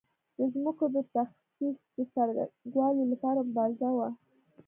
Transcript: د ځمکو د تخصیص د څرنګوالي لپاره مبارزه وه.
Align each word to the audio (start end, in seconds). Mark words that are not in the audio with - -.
د 0.37 0.39
ځمکو 0.53 0.85
د 0.95 0.97
تخصیص 1.13 1.77
د 1.95 1.97
څرنګوالي 2.13 3.03
لپاره 3.11 3.39
مبارزه 3.47 3.89
وه. 3.97 4.09